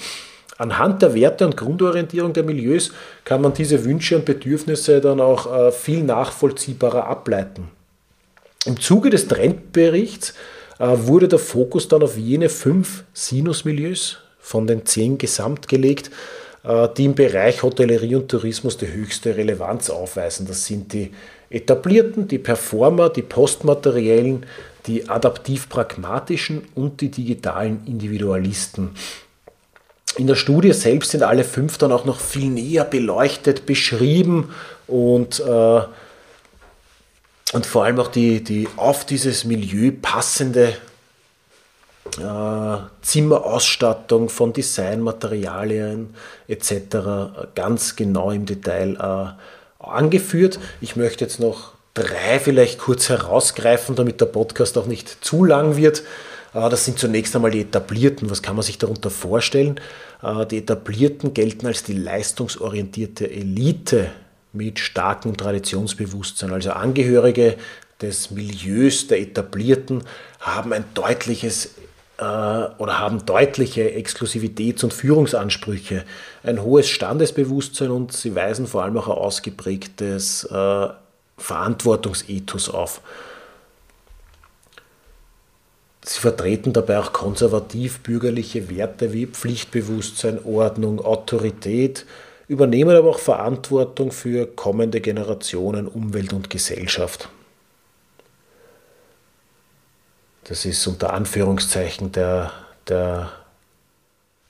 Anhand 0.59 1.01
der 1.01 1.13
Werte 1.13 1.45
und 1.45 1.55
Grundorientierung 1.55 2.33
der 2.33 2.43
Milieus 2.43 2.91
kann 3.23 3.41
man 3.41 3.53
diese 3.53 3.85
Wünsche 3.85 4.17
und 4.17 4.25
Bedürfnisse 4.25 4.99
dann 4.99 5.21
auch 5.21 5.51
äh, 5.51 5.71
viel 5.71 6.03
nachvollziehbarer 6.03 7.07
ableiten. 7.07 7.69
Im 8.65 8.77
Zuge 8.77 9.09
des 9.09 9.29
Trendberichts 9.29 10.33
äh, 10.77 10.85
wurde 10.89 11.29
der 11.29 11.39
Fokus 11.39 11.87
dann 11.87 12.03
auf 12.03 12.17
jene 12.17 12.49
fünf 12.49 13.05
Sinusmilieus 13.13 14.17
von 14.37 14.67
den 14.67 14.85
zehn 14.85 15.17
gesamt 15.17 15.69
gelegt, 15.69 16.11
äh, 16.65 16.89
die 16.97 17.05
im 17.05 17.15
Bereich 17.15 17.63
Hotellerie 17.63 18.15
und 18.15 18.27
Tourismus 18.27 18.75
die 18.75 18.91
höchste 18.91 19.37
Relevanz 19.37 19.89
aufweisen. 19.89 20.45
Das 20.45 20.65
sind 20.65 20.91
die 20.91 21.13
etablierten, 21.49 22.27
die 22.27 22.37
Performer, 22.37 23.07
die 23.07 23.21
postmateriellen, 23.21 24.45
die 24.87 25.07
adaptiv-pragmatischen 25.07 26.63
und 26.75 26.99
die 26.99 27.11
digitalen 27.11 27.79
Individualisten. 27.85 28.89
In 30.19 30.27
der 30.27 30.35
Studie 30.35 30.73
selbst 30.73 31.11
sind 31.11 31.23
alle 31.23 31.45
fünf 31.45 31.77
dann 31.77 31.93
auch 31.93 32.03
noch 32.03 32.19
viel 32.19 32.49
näher 32.49 32.83
beleuchtet, 32.83 33.65
beschrieben 33.65 34.53
und, 34.85 35.39
äh, 35.39 35.81
und 37.53 37.65
vor 37.65 37.85
allem 37.85 38.01
auch 38.01 38.09
die, 38.09 38.43
die 38.43 38.67
auf 38.75 39.05
dieses 39.05 39.45
Milieu 39.45 39.93
passende 40.01 40.73
äh, 42.17 42.77
Zimmerausstattung 43.01 44.27
von 44.27 44.51
Designmaterialien 44.51 46.13
etc. 46.49 46.73
ganz 47.55 47.95
genau 47.95 48.31
im 48.31 48.45
Detail 48.45 48.97
äh, 48.97 49.81
angeführt. 49.81 50.59
Ich 50.81 50.97
möchte 50.97 51.23
jetzt 51.23 51.39
noch 51.39 51.71
drei 51.93 52.41
vielleicht 52.41 52.77
kurz 52.77 53.07
herausgreifen, 53.07 53.95
damit 53.95 54.19
der 54.19 54.25
Podcast 54.25 54.77
auch 54.77 54.85
nicht 54.85 55.23
zu 55.23 55.45
lang 55.45 55.77
wird. 55.77 56.03
Äh, 56.53 56.69
das 56.69 56.85
sind 56.85 56.99
zunächst 56.99 57.35
einmal 57.35 57.51
die 57.51 57.61
etablierten. 57.61 58.29
Was 58.29 58.41
kann 58.41 58.55
man 58.55 58.63
sich 58.63 58.77
darunter 58.77 59.09
vorstellen? 59.09 59.79
Äh, 60.21 60.45
die 60.45 60.59
etablierten 60.59 61.33
gelten 61.33 61.67
als 61.67 61.83
die 61.83 61.93
leistungsorientierte 61.93 63.29
Elite 63.29 64.11
mit 64.53 64.79
starkem 64.79 65.37
Traditionsbewusstsein. 65.37 66.51
Also 66.51 66.71
Angehörige 66.71 67.55
des 68.01 68.31
Milieus 68.31 69.07
der 69.07 69.19
Etablierten 69.19 70.03
haben 70.39 70.73
ein 70.73 70.85
deutliches 70.93 71.75
äh, 72.17 72.23
oder 72.23 72.99
haben 72.99 73.25
deutliche 73.25 73.89
Exklusivitäts- 73.89 74.83
und 74.83 74.93
Führungsansprüche, 74.93 76.05
ein 76.43 76.63
hohes 76.63 76.89
Standesbewusstsein 76.89 77.91
und 77.91 78.13
sie 78.13 78.33
weisen 78.35 78.67
vor 78.67 78.83
allem 78.83 78.97
auch 78.97 79.07
ein 79.07 79.13
ausgeprägtes 79.13 80.47
Verantwortungsethos 81.37 82.69
auf. 82.69 83.01
Sie 86.19 86.23
vertreten 86.23 86.73
dabei 86.73 86.99
auch 86.99 87.13
konservativ-bürgerliche 87.13 88.69
Werte 88.69 89.13
wie 89.13 89.25
Pflichtbewusstsein, 89.25 90.43
Ordnung, 90.43 90.99
Autorität, 90.99 92.05
übernehmen 92.49 92.93
aber 92.93 93.11
auch 93.11 93.19
Verantwortung 93.19 94.11
für 94.11 94.45
kommende 94.45 94.99
Generationen, 94.99 95.87
Umwelt 95.87 96.33
und 96.33 96.49
Gesellschaft. 96.49 97.29
Das 100.43 100.65
ist 100.65 100.85
unter 100.87 101.13
Anführungszeichen 101.13 102.11
der, 102.11 102.51
der 102.89 103.31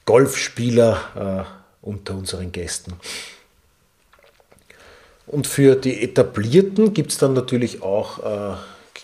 Golfspieler 0.08 1.46
äh, 1.84 1.88
unter 1.88 2.16
unseren 2.16 2.52
Gästen. 2.52 2.94
Und 5.28 5.46
für 5.46 5.76
die 5.76 6.02
Etablierten 6.02 6.96
gibt 6.96 7.12
es 7.12 7.20
dann 7.20 7.34
natürlich 7.34 7.84
auch 7.84 8.56
äh, 8.56 8.58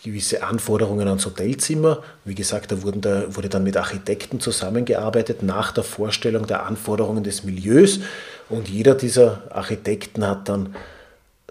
gewisse 0.06 0.44
Anforderungen 0.44 1.08
ans 1.08 1.26
Hotelzimmer. 1.26 2.04
Wie 2.24 2.36
gesagt, 2.36 2.72
da, 2.72 2.84
wurden 2.84 3.02
da 3.02 3.36
wurde 3.36 3.50
dann 3.50 3.64
mit 3.64 3.76
Architekten 3.76 4.40
zusammengearbeitet 4.40 5.44
nach 5.44 5.72
der 5.72 5.84
Vorstellung 5.84 6.48
der 6.48 6.66
Anforderungen 6.66 7.24
des 7.24 7.44
Milieus. 7.44 8.00
Und 8.48 8.70
jeder 8.70 8.96
dieser 8.96 9.44
Architekten 9.50 10.26
hat 10.26 10.48
dann 10.48 10.76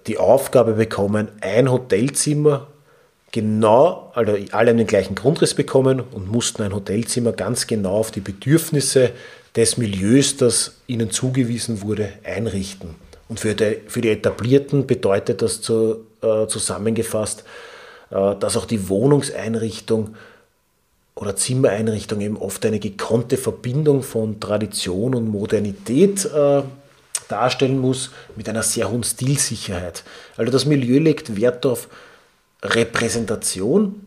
die 0.06 0.18
Aufgabe 0.18 0.75
bekommen, 0.75 1.28
ein 1.40 1.70
Hotelzimmer 1.70 2.68
genau, 3.32 4.12
also 4.14 4.37
alle 4.52 4.70
haben 4.70 4.78
den 4.78 4.87
gleichen 4.87 5.16
Grundriss 5.16 5.54
bekommen 5.54 6.00
und 6.00 6.30
mussten 6.30 6.62
ein 6.62 6.73
Hotelzimmer 6.73 7.32
ganz 7.32 7.66
genau 7.66 7.96
auf 7.96 8.12
die 8.12 8.20
Bedürfnisse 8.20 9.11
des 9.56 9.76
Milieus, 9.76 10.37
das 10.37 10.76
ihnen 10.87 11.11
zugewiesen 11.11 11.82
wurde, 11.82 12.12
einrichten. 12.23 12.94
Und 13.28 13.40
für 13.40 13.54
die, 13.54 13.80
für 13.88 14.00
die 14.00 14.11
Etablierten 14.11 14.87
bedeutet 14.87 15.42
das 15.42 15.61
zu, 15.61 16.06
äh, 16.23 16.46
zusammengefasst, 16.46 17.44
dass 18.14 18.56
auch 18.56 18.66
die 18.66 18.88
Wohnungseinrichtung 18.88 20.14
oder 21.16 21.37
Zimmereinrichtung 21.37 22.21
eben 22.21 22.37
oft 22.37 22.64
eine 22.66 22.78
gekonnte 22.78 23.37
Verbindung 23.37 24.02
von 24.02 24.40
Tradition 24.40 25.14
und 25.14 25.28
Modernität 25.28 26.25
äh, 26.25 26.62
darstellen 27.28 27.78
muss, 27.78 28.11
mit 28.37 28.49
einer 28.49 28.62
sehr 28.62 28.90
hohen 28.90 29.04
Stilsicherheit. 29.04 30.04
Also 30.37 30.52
das 30.52 30.64
Milieu 30.64 30.99
legt 30.99 31.37
Wert 31.37 31.66
auf 31.66 31.88
Repräsentation 32.62 34.04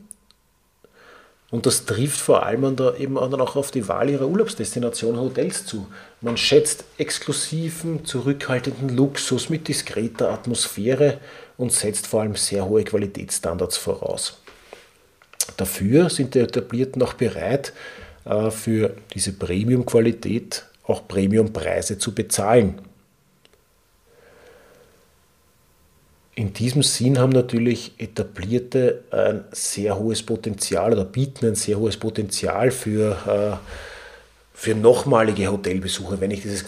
und 1.50 1.66
das 1.66 1.86
trifft 1.86 2.20
vor 2.20 2.46
allem 2.46 2.76
da 2.76 2.96
eben 2.96 3.18
auch 3.18 3.56
auf 3.56 3.72
die 3.72 3.88
Wahl 3.88 4.10
ihrer 4.10 4.28
Urlaubsdestination 4.28 5.18
Hotels 5.18 5.66
zu. 5.66 5.88
Man 6.20 6.36
schätzt 6.36 6.84
exklusiven, 6.98 8.04
zurückhaltenden 8.06 8.90
Luxus 8.90 9.50
mit 9.50 9.70
diskreter 9.70 10.30
Atmosphäre 10.30 11.20
und 11.58 11.72
setzt 11.72 12.08
vor 12.08 12.22
allem 12.22 12.36
sehr 12.36 12.68
hohe 12.68 12.84
Qualitätsstandards 12.84 13.78
voraus. 13.78 14.40
Dafür 15.56 16.10
sind 16.10 16.36
die 16.36 16.40
Etablierten 16.40 17.02
auch 17.02 17.14
bereit, 17.14 17.74
äh, 18.26 18.52
für 18.52 18.96
diese 19.14 19.34
Premium-Qualität 19.34 20.66
auch 20.84 21.08
Premium-Preise 21.08 21.98
zu 21.98 22.14
bezahlen. 22.14 22.80
In 26.36 26.54
diesem 26.54 26.84
Sinn 26.84 27.18
haben 27.18 27.32
natürlich 27.32 27.94
Etablierte 27.98 29.04
ein 29.10 29.46
sehr 29.52 29.98
hohes 29.98 30.22
Potenzial 30.22 30.94
oder 30.94 31.04
bieten 31.04 31.48
ein 31.48 31.56
sehr 31.56 31.80
hohes 31.80 31.98
Potenzial 31.98 32.70
für, 32.70 33.60
äh, 33.64 33.68
für 34.54 34.76
nochmalige 34.76 35.48
Hotelbesuche, 35.48 36.22
wenn 36.22 36.30
ich 36.30 36.44
dieses 36.44 36.64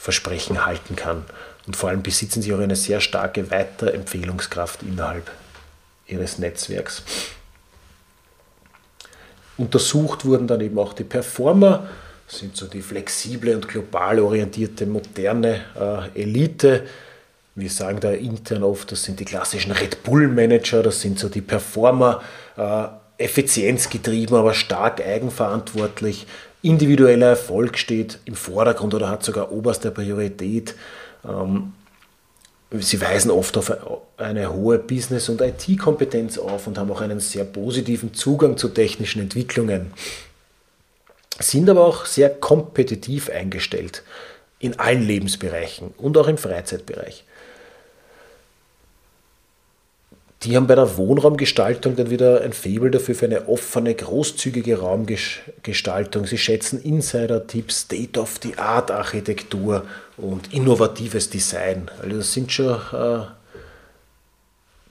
Qualitätsversprechen 0.00 0.64
halten 0.66 0.96
kann. 0.96 1.24
Und 1.66 1.76
vor 1.76 1.90
allem 1.90 2.02
besitzen 2.02 2.42
sie 2.42 2.54
auch 2.54 2.58
eine 2.58 2.76
sehr 2.76 3.00
starke 3.00 3.50
Weiterempfehlungskraft 3.50 4.82
innerhalb 4.82 5.30
ihres 6.06 6.38
Netzwerks. 6.38 7.02
Untersucht 9.56 10.24
wurden 10.24 10.46
dann 10.46 10.60
eben 10.62 10.78
auch 10.78 10.94
die 10.94 11.04
Performer, 11.04 11.86
sind 12.26 12.56
so 12.56 12.66
die 12.66 12.80
flexible 12.80 13.54
und 13.54 13.68
global 13.68 14.20
orientierte 14.20 14.86
moderne 14.86 15.64
äh, 16.14 16.22
Elite. 16.22 16.86
Wir 17.54 17.68
sagen 17.68 18.00
da 18.00 18.10
intern 18.12 18.62
oft, 18.62 18.90
das 18.90 19.02
sind 19.02 19.20
die 19.20 19.24
klassischen 19.24 19.72
Red 19.72 20.02
Bull 20.02 20.28
Manager, 20.28 20.82
das 20.82 21.00
sind 21.00 21.18
so 21.18 21.28
die 21.28 21.42
Performer, 21.42 22.22
äh, 22.56 22.86
effizienzgetrieben, 23.18 24.36
aber 24.36 24.54
stark 24.54 25.04
eigenverantwortlich. 25.04 26.26
Individueller 26.62 27.28
Erfolg 27.28 27.78
steht 27.78 28.18
im 28.24 28.34
Vordergrund 28.34 28.94
oder 28.94 29.08
hat 29.08 29.22
sogar 29.22 29.50
oberste 29.52 29.90
Priorität. 29.90 30.74
Ähm, 31.24 31.72
sie 32.72 33.00
weisen 33.00 33.30
oft 33.30 33.56
auf 33.56 33.72
eine 34.16 34.52
hohe 34.52 34.78
Business- 34.78 35.28
und 35.28 35.40
IT-Kompetenz 35.40 36.38
auf 36.38 36.66
und 36.66 36.78
haben 36.78 36.90
auch 36.90 37.00
einen 37.00 37.20
sehr 37.20 37.44
positiven 37.44 38.14
Zugang 38.14 38.56
zu 38.56 38.68
technischen 38.68 39.22
Entwicklungen, 39.22 39.92
sind 41.38 41.68
aber 41.70 41.84
auch 41.84 42.04
sehr 42.06 42.30
kompetitiv 42.30 43.30
eingestellt. 43.30 44.02
in 44.60 44.78
allen 44.78 45.02
Lebensbereichen 45.02 45.94
und 45.96 46.16
auch 46.18 46.28
im 46.28 46.36
Freizeitbereich. 46.38 47.24
Die 50.42 50.56
haben 50.56 50.66
bei 50.66 50.74
der 50.74 50.96
Wohnraumgestaltung 50.96 51.96
dann 51.96 52.08
wieder 52.08 52.40
ein 52.40 52.54
Faible 52.54 52.90
dafür 52.90 53.14
für 53.14 53.26
eine 53.26 53.46
offene, 53.46 53.94
großzügige 53.94 54.78
Raumgestaltung. 54.78 56.26
Sie 56.26 56.38
schätzen 56.38 56.82
Insider-Tipps, 56.82 57.80
State-of-the-Art-Architektur 57.80 59.84
und 60.16 60.54
innovatives 60.54 61.28
Design. 61.28 61.90
Also 62.00 62.16
das 62.16 62.32
sind 62.32 62.52
schon 62.52 62.74
ein 62.74 63.20
äh, 63.20 63.26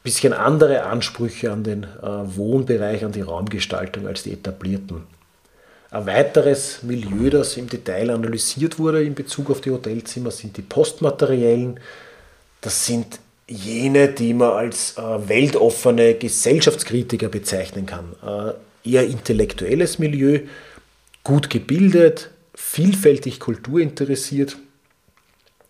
bisschen 0.03 0.33
andere 0.33 0.83
Ansprüche 0.83 1.51
an 1.51 1.63
den 1.63 1.83
äh, 1.83 1.87
Wohnbereich, 2.03 3.03
an 3.03 3.13
die 3.13 3.21
Raumgestaltung 3.21 4.05
als 4.05 4.21
die 4.21 4.33
etablierten. 4.33 5.07
Ein 5.89 6.05
weiteres 6.05 6.83
Milieu, 6.83 7.31
das 7.31 7.57
im 7.57 7.67
Detail 7.67 8.11
analysiert 8.11 8.77
wurde 8.77 9.03
in 9.03 9.15
Bezug 9.15 9.49
auf 9.49 9.61
die 9.61 9.71
Hotelzimmer, 9.71 10.29
sind 10.29 10.57
die 10.57 10.61
Postmateriellen. 10.61 11.79
Das 12.61 12.85
sind 12.85 13.19
jene, 13.49 14.09
die 14.09 14.33
man 14.33 14.51
als 14.51 14.97
äh, 14.97 15.01
weltoffene 15.27 16.13
Gesellschaftskritiker 16.15 17.29
bezeichnen 17.29 17.85
kann. 17.85 18.15
Äh, 18.23 18.89
eher 18.89 19.07
intellektuelles 19.07 19.99
Milieu, 19.99 20.39
gut 21.23 21.49
gebildet, 21.49 22.29
vielfältig 22.53 23.39
kulturinteressiert, 23.39 24.57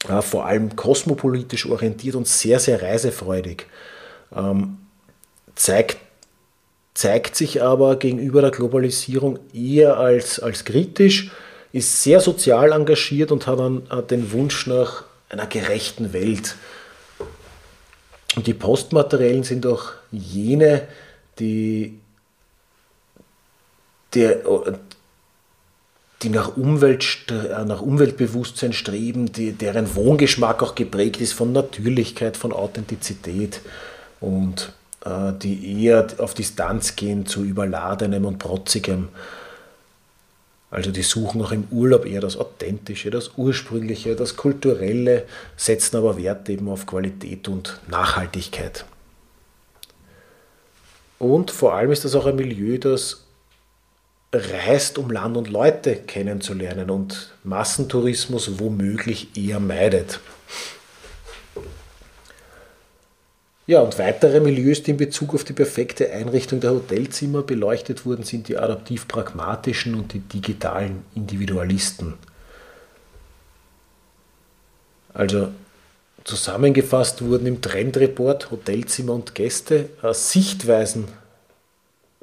äh, 0.07 0.21
vor 0.21 0.45
allem 0.45 0.75
kosmopolitisch 0.75 1.65
orientiert 1.67 2.15
und 2.15 2.27
sehr, 2.27 2.59
sehr 2.59 2.81
reisefreudig. 2.81 3.65
Ähm, 4.35 4.77
zeigt, 5.55 5.97
zeigt 6.93 7.35
sich 7.35 7.61
aber 7.61 7.97
gegenüber 7.97 8.41
der 8.41 8.51
Globalisierung 8.51 9.39
eher 9.53 9.97
als, 9.97 10.39
als 10.39 10.65
kritisch, 10.65 11.31
ist 11.71 12.03
sehr 12.03 12.19
sozial 12.19 12.71
engagiert 12.73 13.31
und 13.31 13.47
hat, 13.47 13.59
dann, 13.59 13.83
hat 13.89 14.11
den 14.11 14.31
Wunsch 14.31 14.67
nach 14.67 15.05
einer 15.29 15.45
gerechten 15.45 16.13
Welt 16.13 16.55
und 18.39 18.47
die 18.47 18.53
Postmateriellen 18.53 19.43
sind 19.43 19.65
auch 19.65 19.91
jene, 20.13 20.83
die, 21.39 21.99
die, 24.13 24.33
die 26.21 26.29
nach, 26.29 26.55
Umwelt, 26.55 27.05
nach 27.67 27.81
Umweltbewusstsein 27.81 28.71
streben, 28.71 29.29
die, 29.33 29.51
deren 29.51 29.93
Wohngeschmack 29.93 30.63
auch 30.63 30.73
geprägt 30.73 31.19
ist 31.19 31.33
von 31.33 31.51
Natürlichkeit, 31.51 32.37
von 32.37 32.53
Authentizität 32.53 33.59
und 34.21 34.71
äh, 35.03 35.33
die 35.33 35.83
eher 35.83 36.07
auf 36.19 36.33
Distanz 36.33 36.95
gehen 36.95 37.25
zu 37.25 37.43
überladenem 37.43 38.23
und 38.23 38.37
protzigem. 38.39 39.09
Also 40.71 40.91
die 40.91 41.01
suchen 41.01 41.41
auch 41.41 41.51
im 41.51 41.67
Urlaub 41.71 42.05
eher 42.05 42.21
das 42.21 42.37
Authentische, 42.37 43.09
das 43.09 43.31
Ursprüngliche, 43.37 44.15
das 44.15 44.35
Kulturelle, 44.35 45.25
setzen 45.57 45.97
aber 45.97 46.17
Wert 46.17 46.47
eben 46.49 46.69
auf 46.69 46.85
Qualität 46.85 47.47
und 47.47 47.79
Nachhaltigkeit. 47.87 48.85
Und 51.17 51.51
vor 51.51 51.73
allem 51.73 51.91
ist 51.91 52.05
das 52.05 52.15
auch 52.15 52.27
ein 52.27 52.35
Milieu, 52.35 52.77
das 52.77 53.23
reist, 54.31 54.99
um 54.99 55.09
Land 55.09 55.37
und 55.37 55.49
Leute 55.49 55.95
kennenzulernen 55.95 56.91
und 56.91 57.33
Massentourismus 57.43 58.59
womöglich 58.59 59.35
eher 59.35 59.59
meidet. 59.59 60.19
Ja, 63.69 63.81
und 63.81 63.99
weitere 63.99 64.39
Milieus, 64.39 64.81
die 64.81 64.89
in 64.89 64.97
Bezug 64.97 65.35
auf 65.35 65.43
die 65.43 65.53
perfekte 65.53 66.11
Einrichtung 66.11 66.59
der 66.59 66.71
Hotelzimmer 66.71 67.43
beleuchtet 67.43 68.03
wurden, 68.03 68.23
sind 68.23 68.47
die 68.47 68.57
adaptiv-pragmatischen 68.57 69.93
und 69.93 70.11
die 70.11 70.21
digitalen 70.21 71.05
Individualisten. 71.13 72.15
Also 75.13 75.49
zusammengefasst 76.23 77.21
wurden 77.21 77.45
im 77.45 77.61
Trendreport 77.61 78.49
Hotelzimmer 78.49 79.13
und 79.13 79.35
Gäste 79.35 79.89
äh, 80.01 80.15
Sichtweisen 80.15 81.07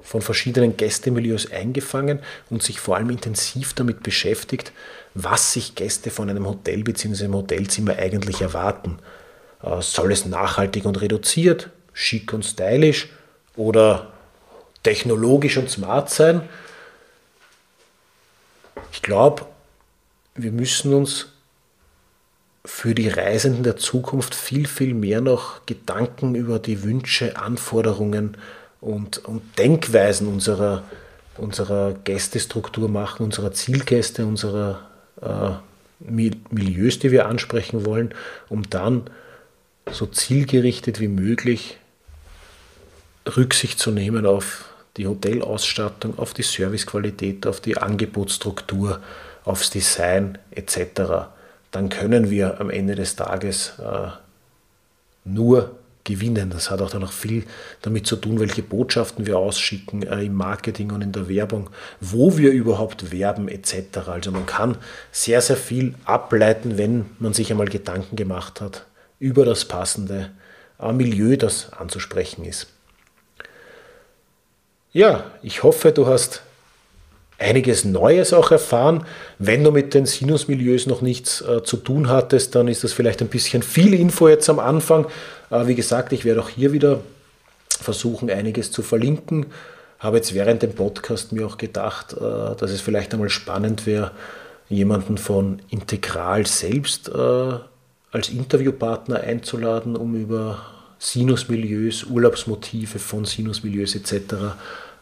von 0.00 0.22
verschiedenen 0.22 0.76
Gästemilieus 0.76 1.52
eingefangen 1.52 2.18
und 2.50 2.64
sich 2.64 2.80
vor 2.80 2.96
allem 2.96 3.10
intensiv 3.10 3.72
damit 3.72 4.02
beschäftigt, 4.02 4.72
was 5.14 5.52
sich 5.52 5.76
Gäste 5.76 6.10
von 6.10 6.28
einem 6.28 6.44
Hotel 6.44 6.82
bzw. 6.82 7.22
einem 7.26 7.34
Hotelzimmer 7.34 7.94
eigentlich 7.94 8.40
erwarten. 8.40 8.98
Äh, 9.66 9.82
soll 9.82 10.12
es 10.12 10.24
nachhaltig 10.24 10.84
und 10.84 11.00
reduziert, 11.00 11.70
schick 11.92 12.32
und 12.32 12.44
stylisch 12.44 13.08
oder 13.56 14.12
technologisch 14.82 15.56
und 15.56 15.68
smart 15.68 16.10
sein? 16.10 16.42
Ich 18.92 19.02
glaube, 19.02 19.46
wir 20.34 20.52
müssen 20.52 20.94
uns 20.94 21.26
für 22.64 22.94
die 22.94 23.08
Reisenden 23.08 23.62
der 23.62 23.76
Zukunft 23.76 24.34
viel, 24.34 24.66
viel 24.66 24.94
mehr 24.94 25.20
noch 25.20 25.66
Gedanken 25.66 26.34
über 26.34 26.58
die 26.58 26.82
Wünsche, 26.82 27.36
Anforderungen 27.36 28.36
und, 28.80 29.18
und 29.18 29.58
Denkweisen 29.58 30.26
unserer, 30.28 30.82
unserer 31.36 31.92
Gästestruktur 31.92 32.88
machen, 32.88 33.24
unserer 33.24 33.52
Zielgäste, 33.52 34.26
unserer 34.26 34.80
äh, 35.22 35.52
Milieus, 36.00 36.98
die 36.98 37.12
wir 37.12 37.26
ansprechen 37.26 37.86
wollen, 37.86 38.14
um 38.48 38.68
dann 38.68 39.08
so 39.90 40.06
zielgerichtet 40.06 41.00
wie 41.00 41.08
möglich 41.08 41.78
Rücksicht 43.36 43.78
zu 43.78 43.90
nehmen 43.90 44.26
auf 44.26 44.66
die 44.96 45.06
Hotelausstattung, 45.06 46.18
auf 46.18 46.32
die 46.32 46.42
Servicequalität, 46.42 47.46
auf 47.46 47.60
die 47.60 47.76
Angebotsstruktur, 47.76 49.00
aufs 49.44 49.70
Design 49.70 50.38
etc., 50.50 51.28
dann 51.72 51.88
können 51.90 52.30
wir 52.30 52.60
am 52.60 52.70
Ende 52.70 52.94
des 52.94 53.16
Tages 53.16 53.74
äh, 53.78 54.08
nur 55.24 55.76
gewinnen. 56.04 56.48
Das 56.48 56.70
hat 56.70 56.80
auch 56.80 56.90
dann 56.90 57.02
noch 57.02 57.12
viel 57.12 57.44
damit 57.82 58.06
zu 58.06 58.16
tun, 58.16 58.40
welche 58.40 58.62
Botschaften 58.62 59.26
wir 59.26 59.36
ausschicken 59.36 60.02
äh, 60.02 60.22
im 60.22 60.34
Marketing 60.34 60.92
und 60.92 61.02
in 61.02 61.12
der 61.12 61.28
Werbung, 61.28 61.68
wo 62.00 62.38
wir 62.38 62.52
überhaupt 62.52 63.12
werben 63.12 63.48
etc. 63.48 63.98
Also 64.06 64.30
man 64.30 64.46
kann 64.46 64.78
sehr, 65.12 65.42
sehr 65.42 65.56
viel 65.56 65.94
ableiten, 66.04 66.78
wenn 66.78 67.06
man 67.18 67.34
sich 67.34 67.50
einmal 67.50 67.68
Gedanken 67.68 68.16
gemacht 68.16 68.62
hat, 68.62 68.86
über 69.18 69.44
das 69.44 69.64
passende 69.64 70.30
Milieu, 70.78 71.36
das 71.36 71.72
anzusprechen 71.72 72.44
ist. 72.44 72.66
Ja, 74.92 75.30
ich 75.42 75.62
hoffe, 75.62 75.92
du 75.92 76.06
hast 76.06 76.42
einiges 77.38 77.84
Neues 77.84 78.32
auch 78.32 78.50
erfahren. 78.50 79.06
Wenn 79.38 79.62
du 79.62 79.70
mit 79.70 79.94
den 79.94 80.06
Sinusmilieus 80.06 80.86
noch 80.86 81.02
nichts 81.02 81.42
äh, 81.42 81.62
zu 81.62 81.76
tun 81.76 82.08
hattest, 82.08 82.54
dann 82.54 82.68
ist 82.68 82.84
das 82.84 82.92
vielleicht 82.92 83.20
ein 83.20 83.28
bisschen 83.28 83.62
viel 83.62 83.94
Info 83.94 84.28
jetzt 84.28 84.48
am 84.48 84.58
Anfang. 84.58 85.06
Äh, 85.50 85.66
wie 85.66 85.74
gesagt, 85.74 86.12
ich 86.12 86.24
werde 86.24 86.40
auch 86.40 86.48
hier 86.48 86.72
wieder 86.72 87.00
versuchen, 87.68 88.30
einiges 88.30 88.70
zu 88.70 88.82
verlinken. 88.82 89.46
Habe 89.98 90.16
jetzt 90.16 90.34
während 90.34 90.62
dem 90.62 90.74
Podcast 90.74 91.32
mir 91.32 91.46
auch 91.46 91.58
gedacht, 91.58 92.14
äh, 92.14 92.56
dass 92.56 92.70
es 92.70 92.80
vielleicht 92.80 93.12
einmal 93.12 93.30
spannend 93.30 93.86
wäre, 93.86 94.12
jemanden 94.68 95.18
von 95.18 95.60
Integral 95.68 96.46
selbst 96.46 97.08
äh, 97.08 97.58
als 98.16 98.30
Interviewpartner 98.30 99.20
einzuladen, 99.20 99.94
um 99.94 100.14
über 100.14 100.62
Sinusmilieus, 100.98 102.04
Urlaubsmotive 102.04 102.98
von 102.98 103.26
Sinusmilieus 103.26 103.94
etc. 103.94 104.12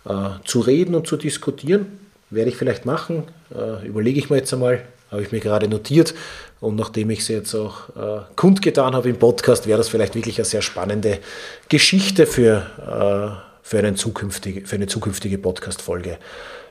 Äh, 0.05 0.13
zu 0.45 0.59
reden 0.59 0.97
und 0.97 1.07
zu 1.07 1.17
diskutieren. 1.17 2.01
Werde 2.31 2.51
ich 2.51 2.57
vielleicht 2.57 2.87
machen, 2.87 3.23
äh, 3.55 3.87
überlege 3.87 4.19
ich 4.19 4.31
mir 4.31 4.39
jetzt 4.39 4.53
einmal, 4.53 4.83
habe 5.13 5.23
ich 5.23 5.31
mir 5.31 5.39
gerade 5.39 5.69
notiert. 5.69 6.13
Und 6.59 6.75
nachdem 6.75 7.11
ich 7.11 7.25
sie 7.25 7.35
jetzt 7.35 7.55
auch 7.55 7.91
äh, 7.91 8.23
kundgetan 8.35 8.97
habe 8.97 9.11
im 9.11 9.19
Podcast, 9.21 9.69
wäre 9.69 9.79
das 9.79 9.89
vielleicht 9.89 10.17
wirklich 10.17 10.39
eine 10.39 10.45
sehr 10.47 10.63
spannende 10.63 11.21
Geschichte 11.69 12.27
für, 12.27 12.67
äh, 12.81 13.39
für, 13.63 13.79
einen 13.79 13.95
zukünftige, 13.95 14.67
für 14.67 14.75
eine 14.75 14.89
zukünftige 14.89 15.39
Podcast-Folge. 15.39 16.19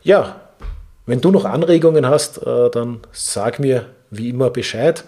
Ja, 0.02 0.42
wenn 1.06 1.22
du 1.22 1.32
noch 1.32 1.46
Anregungen 1.46 2.06
hast, 2.06 2.46
äh, 2.46 2.70
dann 2.70 3.00
sag 3.14 3.60
mir 3.60 3.86
wie 4.10 4.28
immer 4.28 4.50
Bescheid. 4.50 5.06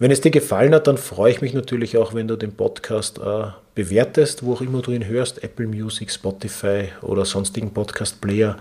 Wenn 0.00 0.10
es 0.10 0.22
dir 0.22 0.30
gefallen 0.30 0.74
hat, 0.74 0.86
dann 0.86 0.96
freue 0.96 1.30
ich 1.30 1.42
mich 1.42 1.52
natürlich 1.52 1.98
auch, 1.98 2.14
wenn 2.14 2.26
du 2.26 2.36
den 2.36 2.56
Podcast 2.56 3.18
äh, 3.18 3.48
bewertest, 3.74 4.42
wo 4.42 4.54
auch 4.54 4.62
immer 4.62 4.80
du 4.80 4.92
ihn 4.92 5.06
hörst, 5.06 5.44
Apple 5.44 5.66
Music, 5.66 6.10
Spotify 6.10 6.88
oder 7.02 7.26
sonstigen 7.26 7.74
Podcast-Player. 7.74 8.56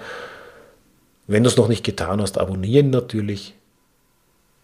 Wenn 1.28 1.43
du 1.43 1.47
es 1.49 1.56
noch 1.56 1.69
nicht 1.69 1.86
getan 1.86 2.21
hast, 2.21 2.38
abonnieren 2.38 2.89
natürlich 2.89 3.56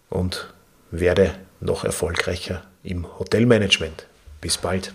und 0.09 0.53
werde 0.91 1.35
noch 1.61 1.85
erfolgreicher 1.85 2.63
im 2.83 3.07
Hotelmanagement. 3.19 4.05
Bis 4.41 4.57
bald. 4.57 4.91